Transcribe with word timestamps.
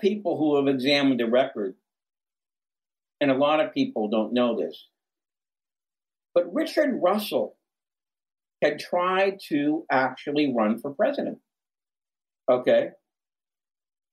people 0.00 0.36
who 0.38 0.56
have 0.56 0.74
examined 0.74 1.20
the 1.20 1.26
record, 1.26 1.74
and 3.20 3.30
a 3.30 3.36
lot 3.36 3.60
of 3.60 3.72
people 3.72 4.08
don't 4.08 4.32
know 4.32 4.58
this, 4.58 4.88
but 6.34 6.52
Richard 6.52 7.00
Russell 7.02 7.56
had 8.62 8.78
tried 8.78 9.38
to 9.48 9.84
actually 9.90 10.52
run 10.54 10.78
for 10.80 10.92
president. 10.92 11.38
Okay. 12.50 12.90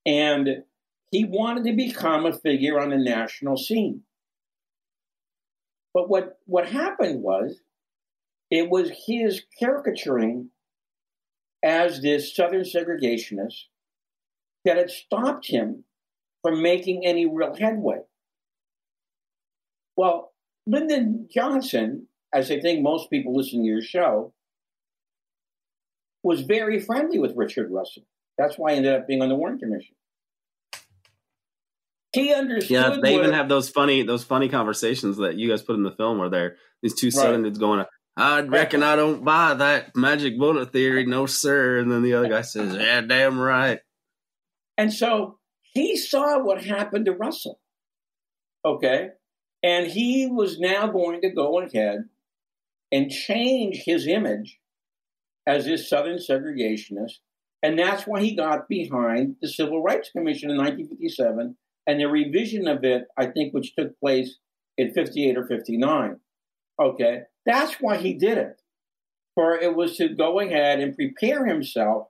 And 0.06 0.64
he 1.10 1.24
wanted 1.24 1.64
to 1.64 1.76
become 1.76 2.26
a 2.26 2.32
figure 2.32 2.80
on 2.80 2.90
the 2.90 2.96
national 2.96 3.56
scene. 3.56 4.02
But 5.94 6.08
what, 6.08 6.38
what 6.46 6.68
happened 6.68 7.22
was 7.22 7.60
it 8.50 8.70
was 8.70 8.90
his 9.06 9.42
caricaturing 9.58 10.50
as 11.62 12.00
this 12.00 12.34
Southern 12.34 12.62
segregationist 12.62 13.64
that 14.64 14.76
had 14.76 14.90
stopped 14.90 15.46
him 15.48 15.84
from 16.42 16.62
making 16.62 17.04
any 17.04 17.26
real 17.26 17.54
headway. 17.54 18.00
Well, 19.96 20.32
Lyndon 20.66 21.28
Johnson, 21.32 22.08
as 22.32 22.50
I 22.50 22.60
think 22.60 22.82
most 22.82 23.10
people 23.10 23.36
listening 23.36 23.62
to 23.64 23.68
your 23.68 23.82
show, 23.82 24.32
was 26.22 26.42
very 26.42 26.80
friendly 26.80 27.18
with 27.18 27.36
Richard 27.36 27.70
Russell. 27.70 28.04
That's 28.38 28.56
why 28.56 28.72
he 28.72 28.78
ended 28.78 28.94
up 28.94 29.06
being 29.06 29.22
on 29.22 29.28
the 29.28 29.34
Warren 29.34 29.58
Commission. 29.58 29.94
He 32.12 32.32
understood. 32.32 32.70
Yeah, 32.70 32.96
they 33.02 33.14
even 33.14 33.32
have 33.32 33.48
those 33.48 33.70
funny 33.70 34.02
those 34.02 34.22
funny 34.22 34.48
conversations 34.48 35.16
that 35.16 35.36
you 35.36 35.48
guys 35.48 35.62
put 35.62 35.76
in 35.76 35.82
the 35.82 35.92
film 35.92 36.18
where 36.18 36.28
they're 36.28 36.56
these 36.82 36.94
two 36.94 37.10
Southern 37.10 37.42
dudes 37.42 37.58
going, 37.58 37.84
I 38.16 38.40
reckon 38.40 38.82
I 38.82 38.96
don't 38.96 39.24
buy 39.24 39.54
that 39.54 39.96
magic 39.96 40.38
bullet 40.38 40.72
theory, 40.72 41.06
no 41.06 41.26
sir. 41.26 41.78
And 41.78 41.90
then 41.90 42.02
the 42.02 42.14
other 42.14 42.28
guy 42.28 42.42
says, 42.42 42.74
Yeah, 42.74 43.00
damn 43.00 43.38
right. 43.38 43.80
And 44.76 44.92
so 44.92 45.38
he 45.60 45.96
saw 45.96 46.38
what 46.42 46.64
happened 46.64 47.06
to 47.06 47.12
Russell. 47.12 47.60
Okay. 48.64 49.10
And 49.62 49.86
he 49.86 50.26
was 50.26 50.58
now 50.58 50.86
going 50.88 51.20
to 51.22 51.30
go 51.30 51.60
ahead 51.60 52.04
and 52.90 53.10
change 53.10 53.82
his 53.86 54.06
image 54.06 54.58
as 55.46 55.64
this 55.64 55.88
Southern 55.88 56.18
segregationist. 56.18 57.18
And 57.62 57.78
that's 57.78 58.04
why 58.04 58.20
he 58.20 58.34
got 58.34 58.68
behind 58.68 59.36
the 59.40 59.48
Civil 59.48 59.82
Rights 59.82 60.10
Commission 60.10 60.50
in 60.50 60.56
1957 60.56 61.56
and 61.86 62.00
the 62.00 62.06
revision 62.06 62.66
of 62.66 62.84
it, 62.84 63.04
I 63.16 63.26
think, 63.26 63.54
which 63.54 63.74
took 63.74 63.98
place 64.00 64.38
in 64.76 64.92
58 64.92 65.36
or 65.36 65.46
59. 65.46 66.16
Okay. 66.80 67.20
That's 67.46 67.74
why 67.80 67.96
he 67.96 68.14
did 68.14 68.38
it. 68.38 68.60
For 69.34 69.56
it 69.56 69.74
was 69.74 69.96
to 69.96 70.08
go 70.08 70.40
ahead 70.40 70.80
and 70.80 70.94
prepare 70.94 71.46
himself 71.46 72.08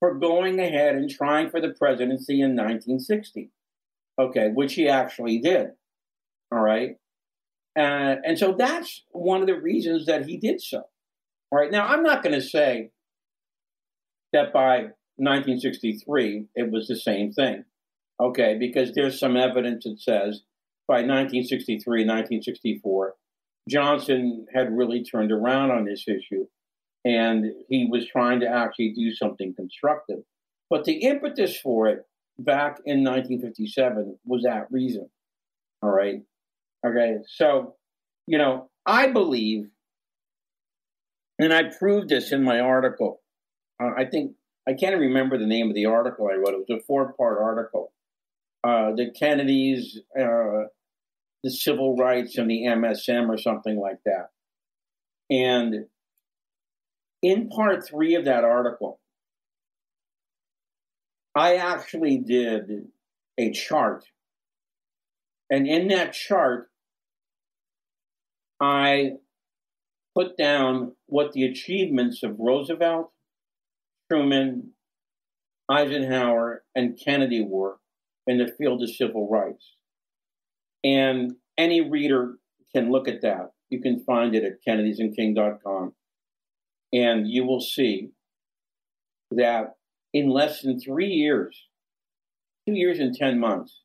for 0.00 0.14
going 0.14 0.58
ahead 0.58 0.96
and 0.96 1.08
trying 1.08 1.50
for 1.50 1.60
the 1.60 1.74
presidency 1.78 2.40
in 2.40 2.56
1960. 2.56 3.50
Okay, 4.18 4.48
which 4.52 4.74
he 4.74 4.88
actually 4.88 5.38
did. 5.38 5.68
All 6.50 6.60
right. 6.60 6.96
Uh, 7.78 8.16
and 8.24 8.38
so 8.38 8.54
that's 8.58 9.04
one 9.12 9.40
of 9.40 9.46
the 9.46 9.60
reasons 9.60 10.06
that 10.06 10.26
he 10.26 10.36
did 10.36 10.60
so. 10.60 10.82
All 11.50 11.58
right. 11.58 11.70
Now, 11.70 11.86
I'm 11.86 12.02
not 12.02 12.22
going 12.22 12.34
to 12.34 12.42
say 12.42 12.90
that 14.32 14.52
by 14.52 14.88
1963 15.16 16.46
it 16.54 16.70
was 16.70 16.88
the 16.88 16.96
same 16.96 17.32
thing. 17.32 17.64
Okay, 18.20 18.56
because 18.58 18.92
there's 18.92 19.18
some 19.18 19.36
evidence 19.36 19.84
that 19.84 20.00
says 20.00 20.42
by 20.86 20.96
1963, 20.96 22.04
1964, 22.04 23.14
Johnson 23.68 24.46
had 24.52 24.76
really 24.76 25.02
turned 25.02 25.32
around 25.32 25.70
on 25.70 25.84
this 25.84 26.06
issue 26.06 26.46
and 27.04 27.46
he 27.68 27.88
was 27.90 28.06
trying 28.06 28.40
to 28.40 28.48
actually 28.48 28.92
do 28.92 29.12
something 29.12 29.54
constructive. 29.54 30.20
But 30.68 30.84
the 30.84 31.04
impetus 31.04 31.58
for 31.58 31.88
it 31.88 32.06
back 32.38 32.78
in 32.84 33.04
1957 33.04 34.18
was 34.24 34.42
that 34.42 34.66
reason. 34.70 35.08
All 35.82 35.90
right. 35.90 36.22
Okay. 36.86 37.18
So, 37.26 37.76
you 38.26 38.38
know, 38.38 38.70
I 38.86 39.08
believe, 39.08 39.70
and 41.38 41.52
I 41.52 41.64
proved 41.78 42.08
this 42.08 42.32
in 42.32 42.44
my 42.44 42.60
article. 42.60 43.20
Uh, 43.82 43.90
I 43.96 44.04
think, 44.04 44.32
I 44.68 44.74
can't 44.74 44.98
remember 44.98 45.38
the 45.38 45.46
name 45.46 45.68
of 45.68 45.74
the 45.74 45.86
article 45.86 46.28
I 46.30 46.36
wrote. 46.36 46.54
It 46.54 46.66
was 46.68 46.80
a 46.80 46.84
four 46.86 47.12
part 47.14 47.38
article. 47.42 47.92
Uh, 48.62 48.92
the 48.94 49.10
Kennedys, 49.18 49.98
uh, 50.18 50.68
the 51.42 51.50
civil 51.50 51.96
rights, 51.96 52.36
and 52.36 52.50
the 52.50 52.66
MSM, 52.66 53.30
or 53.30 53.38
something 53.38 53.78
like 53.80 54.00
that. 54.04 54.28
And 55.30 55.86
in 57.22 57.48
part 57.48 57.86
three 57.86 58.14
of 58.14 58.24
that 58.24 58.44
article, 58.44 59.00
I 61.34 61.56
actually 61.56 62.18
did 62.18 62.88
a 63.38 63.52
chart. 63.52 64.04
And 65.50 65.66
in 65.66 65.88
that 65.88 66.12
chart, 66.12 66.70
I 68.60 69.12
put 70.16 70.36
down 70.36 70.92
what 71.06 71.32
the 71.32 71.44
achievements 71.44 72.22
of 72.22 72.36
Roosevelt, 72.38 73.12
Truman, 74.10 74.72
Eisenhower, 75.70 76.64
and 76.74 76.98
Kennedy 77.02 77.44
were 77.46 77.78
in 78.26 78.38
the 78.38 78.52
field 78.58 78.82
of 78.82 78.90
civil 78.90 79.28
rights. 79.28 79.74
And 80.82 81.32
any 81.56 81.80
reader 81.80 82.38
can 82.74 82.90
look 82.90 83.08
at 83.08 83.22
that. 83.22 83.52
You 83.70 83.80
can 83.80 84.04
find 84.04 84.34
it 84.34 84.44
at 84.44 84.58
kennedysandking.com. 84.66 85.94
And 86.92 87.28
you 87.28 87.44
will 87.44 87.60
see 87.60 88.10
that 89.30 89.74
in 90.12 90.28
less 90.28 90.62
than 90.62 90.80
three 90.80 91.08
years, 91.08 91.56
two 92.66 92.74
years 92.74 92.98
and 92.98 93.14
10 93.14 93.38
months, 93.38 93.80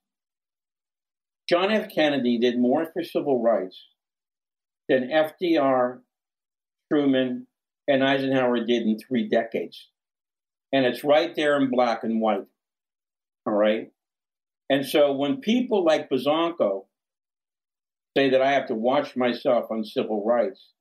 John 1.47 1.71
F. 1.71 1.89
Kennedy 1.93 2.39
did 2.39 2.59
more 2.59 2.87
for 2.91 3.03
civil 3.03 3.41
rights 3.41 3.79
than 4.89 5.09
FDR, 5.09 5.99
Truman, 6.91 7.47
and 7.87 8.03
Eisenhower 8.03 8.65
did 8.65 8.83
in 8.83 8.97
three 8.97 9.29
decades. 9.29 9.89
And 10.73 10.85
it's 10.85 11.03
right 11.03 11.35
there 11.35 11.61
in 11.61 11.69
black 11.69 12.03
and 12.03 12.19
white. 12.19 12.45
All 13.45 13.53
right. 13.53 13.91
And 14.69 14.85
so 14.85 15.13
when 15.13 15.41
people 15.41 15.85
like 15.85 16.09
Bazanko 16.09 16.85
say 18.17 18.31
that 18.31 18.41
I 18.41 18.53
have 18.53 18.67
to 18.67 18.75
watch 18.75 19.15
myself 19.15 19.65
on 19.69 19.83
civil 19.83 20.25
rights, 20.25 20.71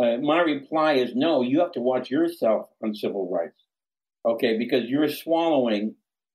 uh, 0.00 0.16
my 0.18 0.40
reply 0.40 0.94
is 0.94 1.14
no, 1.14 1.42
you 1.42 1.60
have 1.60 1.72
to 1.72 1.80
watch 1.80 2.10
yourself 2.10 2.68
on 2.82 2.94
civil 2.94 3.30
rights. 3.30 3.62
Okay, 4.26 4.56
because 4.58 4.88
you're 4.88 5.08
swallowing 5.08 5.94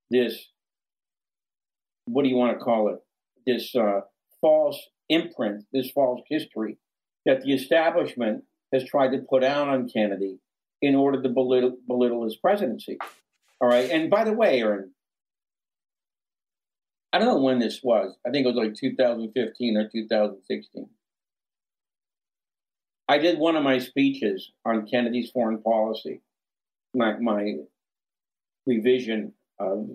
this, 0.09 0.49
what 2.05 2.23
do 2.23 2.29
you 2.29 2.35
want 2.35 2.57
to 2.57 2.63
call 2.63 2.89
it? 2.89 2.99
This 3.45 3.75
uh, 3.75 4.01
false 4.41 4.79
imprint, 5.09 5.65
this 5.73 5.91
false 5.91 6.21
history 6.29 6.77
that 7.25 7.41
the 7.41 7.53
establishment 7.53 8.43
has 8.71 8.85
tried 8.85 9.11
to 9.11 9.19
put 9.19 9.43
out 9.43 9.67
on 9.67 9.89
Kennedy 9.89 10.39
in 10.81 10.95
order 10.95 11.21
to 11.21 11.29
belittle, 11.29 11.77
belittle 11.87 12.23
his 12.23 12.35
presidency. 12.35 12.97
All 13.59 13.69
right. 13.69 13.89
And 13.89 14.09
by 14.09 14.23
the 14.23 14.33
way, 14.33 14.59
Aaron, 14.59 14.91
I 17.11 17.19
don't 17.19 17.27
know 17.27 17.41
when 17.41 17.59
this 17.59 17.81
was. 17.81 18.15
I 18.27 18.29
think 18.29 18.45
it 18.45 18.53
was 18.53 18.57
like 18.57 18.75
2015 18.75 19.77
or 19.77 19.89
2016. 19.89 20.89
I 23.07 23.19
did 23.19 23.37
one 23.37 23.55
of 23.55 23.63
my 23.63 23.77
speeches 23.77 24.51
on 24.65 24.87
Kennedy's 24.87 25.29
foreign 25.29 25.61
policy, 25.61 26.21
my, 26.93 27.17
my 27.19 27.57
revision 28.65 29.33
of 29.59 29.89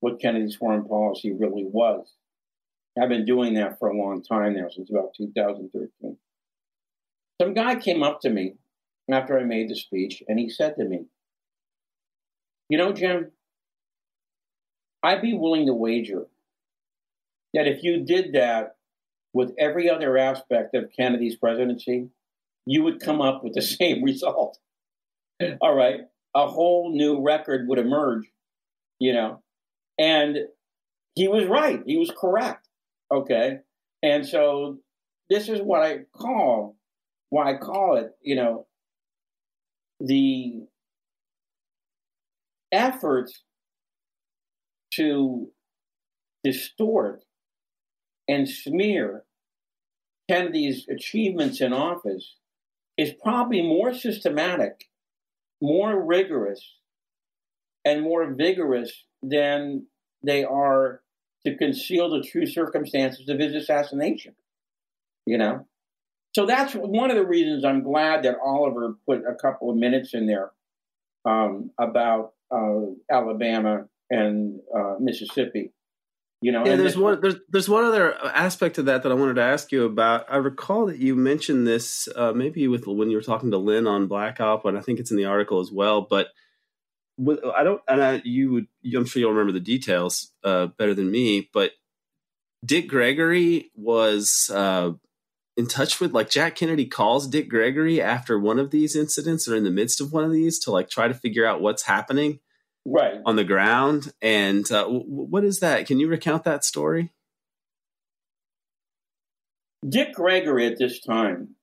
what 0.00 0.20
Kennedy's 0.20 0.56
foreign 0.56 0.84
policy 0.84 1.32
really 1.32 1.64
was. 1.64 2.12
I've 3.00 3.08
been 3.08 3.24
doing 3.24 3.54
that 3.54 3.78
for 3.78 3.88
a 3.88 3.96
long 3.96 4.22
time 4.22 4.56
now, 4.56 4.68
since 4.68 4.90
about 4.90 5.14
2013. 5.16 6.16
Some 7.40 7.54
guy 7.54 7.76
came 7.76 8.02
up 8.02 8.20
to 8.20 8.30
me 8.30 8.54
after 9.10 9.38
I 9.38 9.44
made 9.44 9.70
the 9.70 9.76
speech 9.76 10.22
and 10.28 10.38
he 10.38 10.50
said 10.50 10.76
to 10.76 10.84
me, 10.84 11.06
You 12.68 12.76
know, 12.76 12.92
Jim, 12.92 13.30
I'd 15.02 15.22
be 15.22 15.32
willing 15.32 15.66
to 15.66 15.72
wager 15.72 16.26
that 17.54 17.66
if 17.66 17.82
you 17.82 18.04
did 18.04 18.34
that 18.34 18.76
with 19.32 19.54
every 19.58 19.88
other 19.88 20.18
aspect 20.18 20.74
of 20.74 20.92
Kennedy's 20.94 21.36
presidency, 21.36 22.08
you 22.66 22.82
would 22.82 23.00
come 23.00 23.20
up 23.20 23.42
with 23.42 23.54
the 23.54 23.62
same 23.80 24.02
result. 24.02 24.58
All 25.60 25.74
right. 25.74 26.00
A 26.34 26.46
whole 26.46 26.94
new 26.94 27.20
record 27.20 27.66
would 27.68 27.78
emerge, 27.78 28.24
you 28.98 29.12
know. 29.12 29.42
And 29.98 30.38
he 31.14 31.28
was 31.28 31.46
right. 31.46 31.80
He 31.84 31.96
was 31.96 32.12
correct. 32.16 32.68
Okay. 33.12 33.58
And 34.02 34.26
so 34.26 34.78
this 35.28 35.48
is 35.48 35.60
what 35.60 35.82
I 35.82 36.00
call, 36.16 36.76
why 37.30 37.54
I 37.54 37.56
call 37.56 37.96
it, 37.96 38.12
you 38.22 38.36
know, 38.36 38.66
the 39.98 40.66
effort 42.72 43.30
to 44.94 45.48
distort 46.42 47.24
and 48.28 48.48
smear 48.48 49.24
Kennedy's 50.28 50.86
achievements 50.88 51.60
in 51.60 51.72
office 51.72 52.36
is 53.00 53.14
probably 53.22 53.62
more 53.62 53.94
systematic, 53.94 54.84
more 55.62 55.98
rigorous, 56.04 56.76
and 57.82 58.02
more 58.02 58.34
vigorous 58.34 59.04
than 59.22 59.86
they 60.22 60.44
are 60.44 61.00
to 61.46 61.56
conceal 61.56 62.10
the 62.10 62.22
true 62.22 62.46
circumstances 62.46 63.26
of 63.30 63.38
his 63.38 63.54
assassination. 63.54 64.34
You 65.24 65.38
know? 65.38 65.66
So 66.34 66.44
that's 66.44 66.74
one 66.74 67.10
of 67.10 67.16
the 67.16 67.26
reasons 67.26 67.64
I'm 67.64 67.82
glad 67.82 68.24
that 68.24 68.36
Oliver 68.44 68.96
put 69.06 69.22
a 69.26 69.34
couple 69.34 69.70
of 69.70 69.76
minutes 69.76 70.12
in 70.12 70.26
there 70.26 70.50
um, 71.24 71.70
about 71.80 72.34
uh, 72.50 72.82
Alabama 73.10 73.86
and 74.10 74.60
uh, 74.76 74.96
Mississippi. 75.00 75.72
You 76.42 76.52
know, 76.52 76.64
yeah. 76.64 76.76
There's 76.76 76.96
one. 76.96 77.20
There's 77.20 77.36
there's 77.50 77.68
one 77.68 77.84
other 77.84 78.14
aspect 78.24 78.78
of 78.78 78.86
that 78.86 79.02
that 79.02 79.12
I 79.12 79.14
wanted 79.14 79.34
to 79.34 79.42
ask 79.42 79.70
you 79.72 79.84
about. 79.84 80.24
I 80.28 80.36
recall 80.36 80.86
that 80.86 80.96
you 80.96 81.14
mentioned 81.14 81.66
this 81.66 82.08
uh, 82.16 82.32
maybe 82.32 82.66
with 82.66 82.86
when 82.86 83.10
you 83.10 83.16
were 83.16 83.22
talking 83.22 83.50
to 83.50 83.58
Len 83.58 83.86
on 83.86 84.06
Black 84.06 84.40
Op, 84.40 84.64
and 84.64 84.78
I 84.78 84.80
think 84.80 85.00
it's 85.00 85.10
in 85.10 85.18
the 85.18 85.26
article 85.26 85.60
as 85.60 85.70
well. 85.70 86.00
But 86.08 86.28
with, 87.18 87.40
I 87.44 87.62
don't, 87.62 87.82
and 87.86 88.02
I, 88.02 88.22
you 88.24 88.52
would, 88.52 88.66
I'm 88.96 89.04
sure 89.04 89.20
you'll 89.20 89.32
remember 89.32 89.52
the 89.52 89.60
details 89.60 90.32
uh, 90.42 90.68
better 90.78 90.94
than 90.94 91.10
me. 91.10 91.50
But 91.52 91.72
Dick 92.64 92.88
Gregory 92.88 93.70
was 93.74 94.50
uh, 94.52 94.92
in 95.58 95.66
touch 95.66 96.00
with, 96.00 96.12
like 96.12 96.30
Jack 96.30 96.56
Kennedy 96.56 96.86
calls 96.86 97.28
Dick 97.28 97.50
Gregory 97.50 98.00
after 98.00 98.38
one 98.38 98.58
of 98.58 98.70
these 98.70 98.96
incidents 98.96 99.46
or 99.46 99.56
in 99.56 99.64
the 99.64 99.70
midst 99.70 100.00
of 100.00 100.12
one 100.12 100.24
of 100.24 100.32
these 100.32 100.58
to 100.60 100.70
like 100.70 100.88
try 100.88 101.06
to 101.06 101.14
figure 101.14 101.44
out 101.44 101.60
what's 101.60 101.82
happening 101.82 102.40
right 102.86 103.20
on 103.24 103.36
the 103.36 103.44
ground. 103.44 104.12
And 104.22 104.70
uh, 104.70 104.84
w- 104.84 105.04
what 105.04 105.44
is 105.44 105.60
that? 105.60 105.86
Can 105.86 106.00
you 106.00 106.08
recount 106.08 106.44
that 106.44 106.64
story? 106.64 107.12
Dick 109.88 110.14
Gregory 110.14 110.66
at 110.66 110.78
this 110.78 111.00
time 111.00 111.56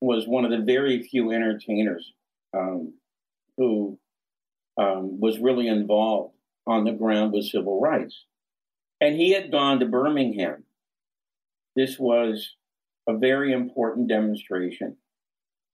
was 0.00 0.26
one 0.26 0.44
of 0.44 0.50
the 0.50 0.64
very 0.64 1.02
few 1.02 1.32
entertainers 1.32 2.12
um, 2.56 2.94
who 3.56 3.98
um, 4.78 5.18
was 5.20 5.38
really 5.38 5.66
involved 5.68 6.34
on 6.66 6.84
the 6.84 6.92
ground 6.92 7.32
with 7.32 7.46
civil 7.46 7.80
rights. 7.80 8.24
And 9.00 9.16
he 9.16 9.32
had 9.32 9.50
gone 9.50 9.80
to 9.80 9.86
Birmingham. 9.86 10.64
This 11.76 11.98
was 11.98 12.54
a 13.08 13.16
very 13.16 13.52
important 13.52 14.08
demonstration 14.08 14.96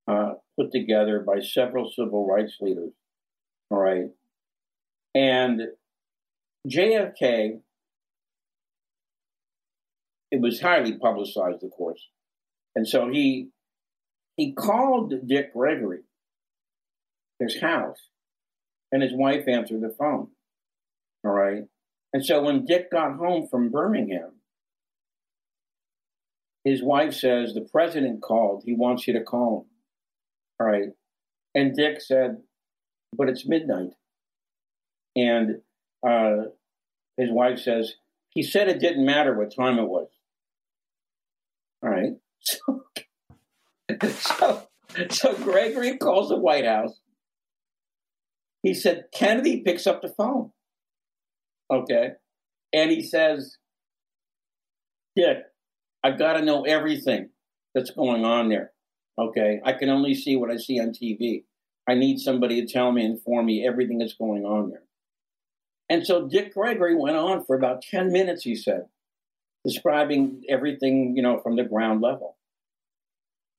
uh, 0.08 0.34
put 0.58 0.72
together 0.72 1.24
by 1.26 1.40
several 1.40 1.90
civil 1.90 2.26
rights 2.26 2.56
leaders. 2.60 2.92
All 3.70 3.78
right. 3.78 4.06
And 5.14 5.60
JFK, 6.68 7.60
it 10.30 10.40
was 10.40 10.60
highly 10.60 10.96
publicized, 10.98 11.62
of 11.62 11.70
course. 11.70 12.06
And 12.76 12.86
so 12.86 13.08
he 13.08 13.48
he 14.36 14.54
called 14.54 15.12
Dick 15.26 15.52
Gregory, 15.52 16.00
his 17.38 17.60
house, 17.60 18.08
and 18.92 19.02
his 19.02 19.12
wife 19.12 19.46
answered 19.48 19.82
the 19.82 19.94
phone. 19.98 20.28
All 21.24 21.32
right. 21.32 21.64
And 22.12 22.24
so 22.24 22.42
when 22.42 22.64
Dick 22.64 22.90
got 22.90 23.16
home 23.16 23.48
from 23.50 23.70
Birmingham, 23.70 24.40
his 26.64 26.82
wife 26.82 27.14
says, 27.14 27.54
The 27.54 27.68
president 27.70 28.22
called. 28.22 28.62
He 28.64 28.74
wants 28.74 29.06
you 29.06 29.14
to 29.14 29.22
call 29.22 29.60
him. 29.60 29.70
All 30.60 30.66
right. 30.66 30.88
And 31.54 31.74
Dick 31.74 32.00
said, 32.00 32.38
But 33.16 33.28
it's 33.28 33.46
midnight. 33.46 33.90
And 35.20 35.60
uh, 36.06 36.50
his 37.16 37.30
wife 37.30 37.58
says, 37.58 37.94
He 38.30 38.42
said 38.42 38.68
it 38.68 38.80
didn't 38.80 39.04
matter 39.04 39.36
what 39.36 39.54
time 39.54 39.78
it 39.78 39.88
was. 39.88 40.08
All 41.82 41.90
right. 41.90 42.12
So, 42.42 42.82
so, 44.08 44.68
so 45.10 45.34
Gregory 45.34 45.98
calls 45.98 46.30
the 46.30 46.38
White 46.38 46.64
House. 46.64 46.98
He 48.62 48.72
said, 48.72 49.06
Kennedy 49.12 49.62
picks 49.62 49.86
up 49.86 50.00
the 50.00 50.08
phone. 50.08 50.52
Okay. 51.70 52.12
And 52.72 52.90
he 52.90 53.02
says, 53.02 53.58
Dick, 55.16 55.38
I've 56.02 56.18
got 56.18 56.34
to 56.34 56.44
know 56.44 56.62
everything 56.62 57.30
that's 57.74 57.90
going 57.90 58.24
on 58.24 58.48
there. 58.48 58.72
Okay. 59.18 59.60
I 59.64 59.72
can 59.74 59.90
only 59.90 60.14
see 60.14 60.36
what 60.36 60.50
I 60.50 60.56
see 60.56 60.80
on 60.80 60.90
TV. 60.90 61.44
I 61.88 61.94
need 61.94 62.18
somebody 62.18 62.64
to 62.64 62.72
tell 62.72 62.92
me, 62.92 63.04
inform 63.04 63.46
me 63.46 63.66
everything 63.66 63.98
that's 63.98 64.14
going 64.14 64.44
on 64.44 64.70
there. 64.70 64.82
And 65.90 66.06
so 66.06 66.28
Dick 66.28 66.54
Gregory 66.54 66.94
went 66.94 67.16
on 67.16 67.44
for 67.44 67.56
about 67.56 67.82
10 67.82 68.12
minutes, 68.12 68.44
he 68.44 68.54
said, 68.54 68.86
describing 69.64 70.44
everything, 70.48 71.14
you 71.16 71.22
know, 71.22 71.40
from 71.40 71.56
the 71.56 71.64
ground 71.64 72.00
level. 72.00 72.36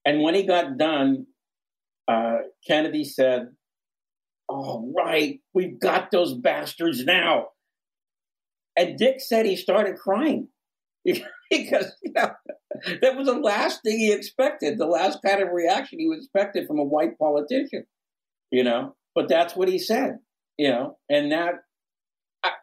And 0.05 0.21
when 0.21 0.33
he 0.33 0.43
got 0.43 0.77
done, 0.77 1.27
uh, 2.07 2.37
Kennedy 2.65 3.03
said, 3.03 3.49
All 4.47 4.91
right, 4.97 5.41
we've 5.53 5.79
got 5.79 6.09
those 6.09 6.33
bastards 6.33 7.03
now. 7.03 7.49
And 8.77 8.97
Dick 8.97 9.19
said 9.19 9.45
he 9.45 9.57
started 9.57 9.97
crying 9.97 10.47
because 11.03 11.91
you 12.01 12.13
know 12.15 12.31
that 13.01 13.17
was 13.17 13.27
the 13.27 13.37
last 13.37 13.81
thing 13.83 13.99
he 13.99 14.13
expected, 14.13 14.77
the 14.77 14.85
last 14.85 15.19
kind 15.25 15.41
of 15.41 15.49
reaction 15.51 15.99
he 15.99 16.09
expected 16.15 16.67
from 16.67 16.79
a 16.79 16.83
white 16.83 17.19
politician, 17.19 17.85
you 18.49 18.63
know. 18.63 18.95
But 19.13 19.27
that's 19.27 19.55
what 19.55 19.67
he 19.67 19.77
said, 19.77 20.19
you 20.57 20.69
know, 20.69 20.97
and 21.09 21.31
that, 21.33 21.55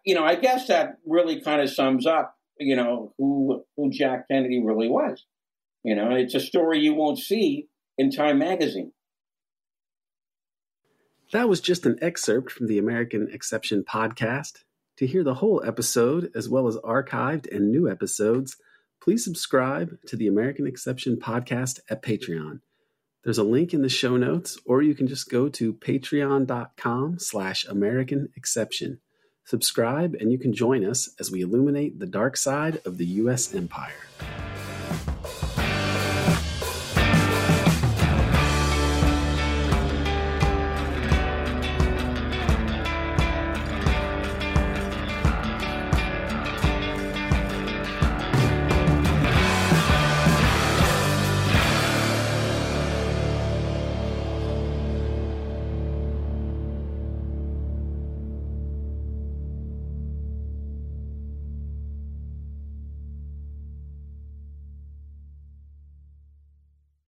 you 0.04 0.14
know, 0.14 0.24
I 0.24 0.34
guess 0.34 0.66
that 0.68 0.98
really 1.06 1.40
kind 1.40 1.60
of 1.60 1.70
sums 1.70 2.06
up, 2.06 2.36
you 2.58 2.76
know, 2.76 3.12
who 3.18 3.64
who 3.76 3.90
Jack 3.90 4.28
Kennedy 4.28 4.62
really 4.62 4.88
was. 4.88 5.24
You 5.84 5.94
know, 5.94 6.10
it's 6.10 6.34
a 6.34 6.40
story 6.40 6.80
you 6.80 6.94
won't 6.94 7.18
see 7.18 7.68
in 7.96 8.10
Time 8.10 8.38
magazine. 8.38 8.92
That 11.32 11.48
was 11.48 11.60
just 11.60 11.84
an 11.84 11.98
excerpt 12.00 12.50
from 12.50 12.68
the 12.68 12.78
American 12.78 13.28
Exception 13.30 13.84
podcast. 13.84 14.64
To 14.96 15.06
hear 15.06 15.22
the 15.22 15.34
whole 15.34 15.62
episode, 15.64 16.30
as 16.34 16.48
well 16.48 16.66
as 16.66 16.76
archived 16.78 17.54
and 17.54 17.70
new 17.70 17.88
episodes, 17.88 18.56
please 19.00 19.24
subscribe 19.24 19.96
to 20.06 20.16
the 20.16 20.26
American 20.26 20.66
Exception 20.66 21.18
podcast 21.18 21.80
at 21.88 22.02
Patreon. 22.02 22.60
There's 23.22 23.38
a 23.38 23.44
link 23.44 23.74
in 23.74 23.82
the 23.82 23.88
show 23.88 24.16
notes, 24.16 24.58
or 24.64 24.82
you 24.82 24.94
can 24.94 25.06
just 25.06 25.28
go 25.28 25.48
to 25.50 25.74
patreon.com 25.74 27.18
slash 27.18 27.66
American 27.66 28.30
Exception 28.36 29.00
subscribe, 29.48 30.14
and 30.20 30.30
you 30.30 30.38
can 30.38 30.52
join 30.52 30.84
us 30.84 31.08
as 31.18 31.30
we 31.30 31.40
illuminate 31.40 31.98
the 31.98 32.06
dark 32.06 32.36
side 32.36 32.82
of 32.84 32.98
the 32.98 33.06
U.S. 33.06 33.54
empire. 33.54 34.04